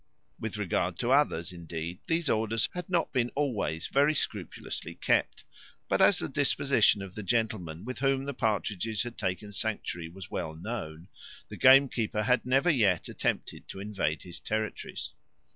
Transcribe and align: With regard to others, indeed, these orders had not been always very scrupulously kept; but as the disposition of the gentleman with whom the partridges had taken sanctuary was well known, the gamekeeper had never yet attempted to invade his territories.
With 0.39 0.57
regard 0.57 0.97
to 0.97 1.11
others, 1.11 1.53
indeed, 1.53 1.99
these 2.07 2.27
orders 2.27 2.67
had 2.73 2.89
not 2.89 3.13
been 3.13 3.29
always 3.35 3.85
very 3.85 4.15
scrupulously 4.15 4.95
kept; 4.95 5.43
but 5.87 6.01
as 6.01 6.17
the 6.17 6.27
disposition 6.27 7.03
of 7.03 7.13
the 7.13 7.21
gentleman 7.21 7.85
with 7.85 7.99
whom 7.99 8.25
the 8.25 8.33
partridges 8.33 9.03
had 9.03 9.15
taken 9.15 9.51
sanctuary 9.51 10.09
was 10.09 10.31
well 10.31 10.55
known, 10.55 11.07
the 11.49 11.55
gamekeeper 11.57 12.23
had 12.23 12.47
never 12.47 12.71
yet 12.71 13.09
attempted 13.09 13.67
to 13.67 13.79
invade 13.79 14.23
his 14.23 14.39
territories. 14.39 15.11